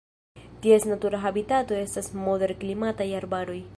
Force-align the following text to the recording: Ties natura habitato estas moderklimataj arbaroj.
Ties 0.63 0.87
natura 0.91 1.19
habitato 1.27 1.77
estas 1.81 2.09
moderklimataj 2.23 3.09
arbaroj. 3.21 3.61